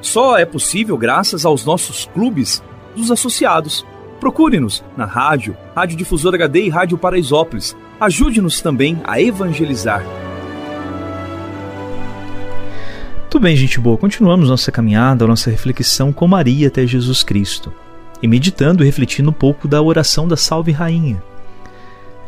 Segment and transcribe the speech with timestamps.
[0.00, 2.62] só é possível graças aos nossos clubes
[2.96, 3.84] dos associados.
[4.18, 7.76] Procure-nos na rádio, Rádio Difusora HD e Rádio Paraisópolis.
[7.98, 10.04] Ajude-nos também a evangelizar.
[13.30, 13.96] Tudo bem, gente boa.
[13.96, 17.72] Continuamos nossa caminhada, nossa reflexão com Maria até Jesus Cristo.
[18.22, 21.22] E meditando e refletindo um pouco da oração da Salve Rainha.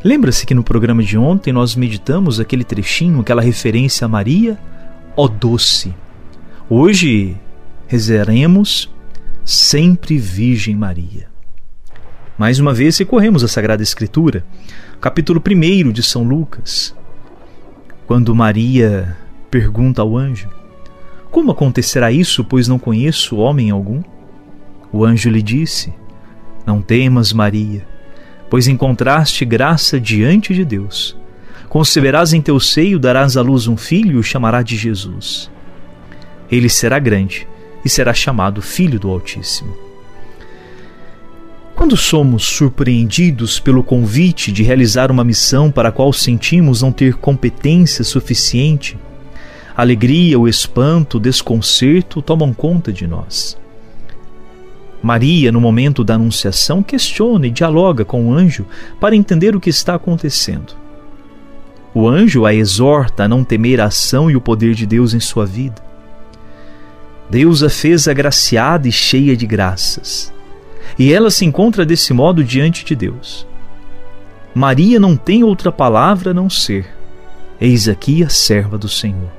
[0.05, 4.59] Lembra-se que no programa de ontem nós meditamos aquele trechinho, aquela referência a Maria,
[5.17, 5.95] ó doce.
[6.71, 7.37] Hoje
[7.93, 8.91] rezaremos
[9.45, 11.29] sempre Virgem Maria.
[12.39, 14.47] Mais uma vez recorremos à Sagrada Escritura,
[14.99, 16.97] capítulo 1 de São Lucas,
[18.07, 19.15] quando Maria
[19.51, 20.49] pergunta ao anjo:
[21.31, 24.03] Como acontecerá isso, pois não conheço homem algum?
[24.91, 25.93] O anjo lhe disse:
[26.65, 27.87] Não temas, Maria,
[28.49, 31.15] pois encontraste graça diante de Deus.
[31.69, 35.51] Conceberás em teu seio, darás à luz um filho e o chamará de Jesus.
[36.51, 37.52] Ele será grande
[37.85, 39.77] e será chamado Filho do Altíssimo.
[41.75, 47.15] Quando somos surpreendidos pelo convite de realizar uma missão para a qual sentimos não ter
[47.15, 48.97] competência suficiente,
[49.75, 53.59] a alegria, o espanto, o desconcerto tomam conta de nós.
[55.03, 58.65] Maria, no momento da anunciação, questiona e dialoga com o anjo
[59.01, 60.75] para entender o que está acontecendo.
[61.93, 65.21] O anjo a exorta a não temer a ação e o poder de Deus em
[65.21, 65.92] sua vida.
[67.33, 70.31] Deus a fez agraciada e cheia de graças.
[70.99, 73.47] E ela se encontra desse modo diante de Deus.
[74.55, 76.95] Maria não tem outra palavra a não ser:
[77.59, 79.33] Eis aqui a serva do Senhor.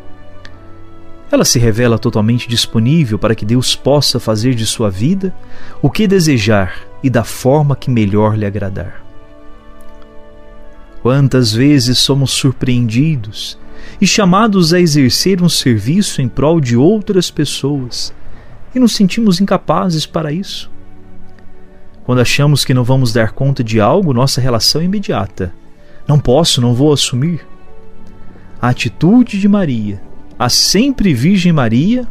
[1.31, 5.31] Ela se revela totalmente disponível para que Deus possa fazer de sua vida
[5.79, 9.02] o que desejar e da forma que melhor lhe agradar.
[11.03, 13.59] Quantas vezes somos surpreendidos
[13.99, 18.13] e chamados a exercer um serviço em prol de outras pessoas
[18.73, 20.71] e nos sentimos incapazes para isso.
[22.05, 25.53] Quando achamos que não vamos dar conta de algo, nossa relação é imediata.
[26.07, 27.45] Não posso, não vou assumir.
[28.61, 30.01] A atitude de Maria,
[30.39, 32.07] a sempre Virgem Maria,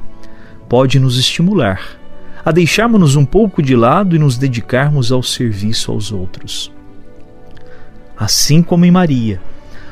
[0.69, 1.98] pode nos estimular
[2.44, 6.70] a deixarmos-nos um pouco de lado e nos dedicarmos ao serviço aos outros.
[8.17, 9.41] Assim como em Maria,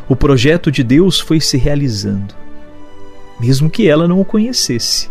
[0.08, 2.34] o projeto de Deus foi se realizando,
[3.38, 5.08] mesmo que ela não o conhecesse.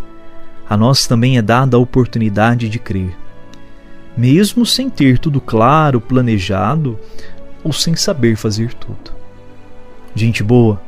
[0.70, 3.16] A nós também é dada a oportunidade de crer,
[4.16, 7.00] mesmo sem ter tudo claro, planejado
[7.64, 9.12] ou sem saber fazer tudo.
[10.14, 10.82] Gente boa,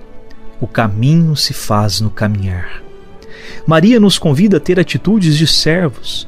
[0.59, 2.83] o caminho se faz no caminhar.
[3.65, 6.27] Maria nos convida a ter atitudes de servos,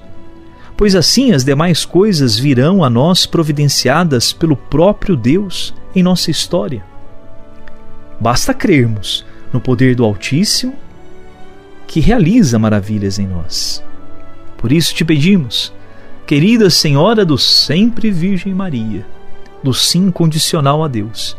[0.77, 6.83] pois assim as demais coisas virão a nós providenciadas pelo próprio Deus em nossa história.
[8.19, 10.75] Basta crermos no poder do Altíssimo
[11.85, 13.83] que realiza maravilhas em nós.
[14.57, 15.73] Por isso te pedimos,
[16.25, 19.05] querida Senhora do Sempre Virgem Maria,
[19.61, 21.37] do sim condicional a Deus,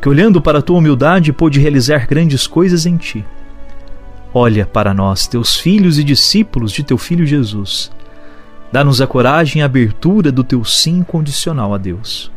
[0.00, 3.24] que olhando para a tua humildade pôde realizar grandes coisas em ti.
[4.34, 7.90] Olha para nós, teus filhos e discípulos de teu filho Jesus.
[8.72, 12.30] Dá-nos a coragem e a abertura do teu sim condicional a Deus.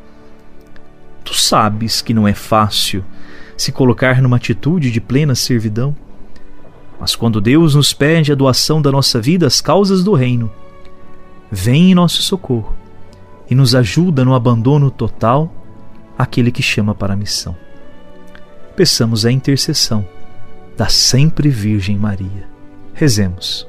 [1.29, 3.05] Tu sabes que não é fácil
[3.55, 5.95] se colocar numa atitude de plena servidão.
[6.99, 10.51] Mas quando Deus nos pede a doação da nossa vida às causas do reino,
[11.51, 12.75] vem em nosso socorro
[13.47, 15.53] e nos ajuda no abandono total
[16.17, 17.55] aquele que chama para a missão.
[18.75, 20.03] Peçamos a intercessão
[20.75, 22.49] da sempre Virgem Maria.
[22.91, 23.67] Rezemos.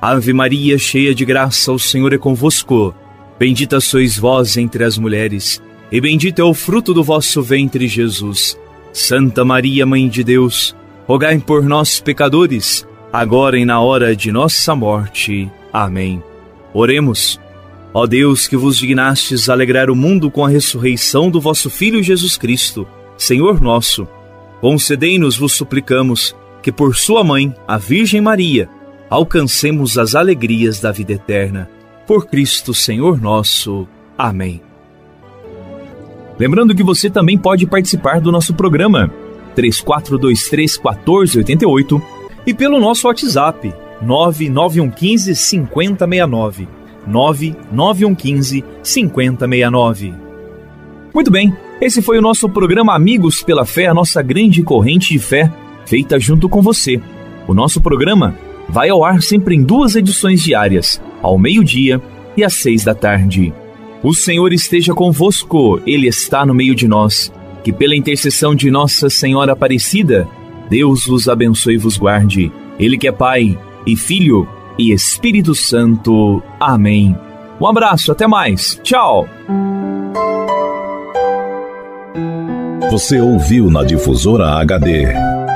[0.00, 2.94] Ave Maria, cheia de graça, o Senhor é convosco.
[3.36, 5.60] Bendita sois vós entre as mulheres,
[5.90, 8.58] e bendito é o fruto do vosso ventre, Jesus.
[8.92, 10.74] Santa Maria, Mãe de Deus,
[11.06, 15.50] rogai por nós, pecadores, agora e na hora de nossa morte.
[15.72, 16.22] Amém.
[16.72, 17.40] Oremos.
[17.94, 22.36] Ó Deus, que vos dignastes alegrar o mundo com a ressurreição do vosso Filho Jesus
[22.36, 22.86] Cristo,
[23.16, 24.06] Senhor nosso,
[24.60, 28.68] concedei-nos, vos suplicamos, que por sua mãe, a Virgem Maria,
[29.08, 31.70] alcancemos as alegrias da vida eterna.
[32.06, 33.88] Por Cristo, Senhor nosso.
[34.18, 34.60] Amém.
[36.38, 39.10] Lembrando que você também pode participar do nosso programa
[39.54, 42.02] 3423 1488
[42.46, 43.72] e pelo nosso WhatsApp
[44.02, 46.68] 99115 5069.
[47.06, 50.14] 99115 5069.
[51.14, 55.18] Muito bem, esse foi o nosso programa Amigos pela Fé, a nossa grande corrente de
[55.18, 55.50] fé,
[55.86, 57.00] feita junto com você.
[57.48, 58.34] O nosso programa
[58.68, 62.02] vai ao ar sempre em duas edições diárias, ao meio-dia
[62.36, 63.54] e às seis da tarde.
[64.02, 67.32] O Senhor esteja convosco, Ele está no meio de nós.
[67.64, 70.28] Que pela intercessão de Nossa Senhora Aparecida,
[70.70, 72.52] Deus vos abençoe e vos guarde.
[72.78, 74.48] Ele que é Pai e Filho
[74.78, 76.42] e Espírito Santo.
[76.60, 77.16] Amém.
[77.60, 78.80] Um abraço, até mais.
[78.82, 79.26] Tchau.
[82.90, 85.06] Você ouviu na difusora HD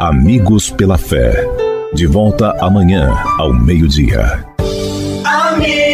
[0.00, 1.46] Amigos pela Fé.
[1.94, 4.44] De volta amanhã ao meio-dia.
[5.24, 5.89] Amigos,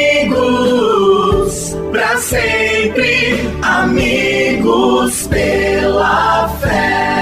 [2.19, 3.41] sempre.
[3.63, 7.16] Amigos pela fé.